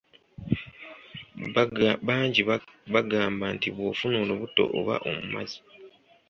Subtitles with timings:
[2.07, 2.41] Bangi
[2.93, 5.59] bagamba nti bw’ofuna olubuto oba omumaze.